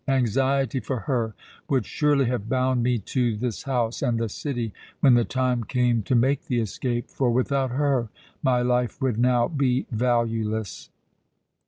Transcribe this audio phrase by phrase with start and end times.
[0.07, 1.35] Anxiety for her
[1.69, 6.01] would surely have bound me to this house and the city when the time came
[6.01, 8.09] to make the escape, for without her
[8.41, 10.89] my life would now be valueless.